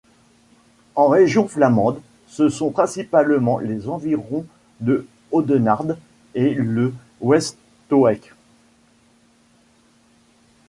En 0.95 1.09
Région 1.09 1.47
flamande, 1.47 2.01
ce 2.25 2.49
sont 2.49 2.71
principalement 2.71 3.59
les 3.59 3.87
environs 3.87 4.47
de 4.79 5.05
Audenarde 5.31 5.95
et 6.33 6.55
le 6.55 6.91
Westhoek. 7.19 8.33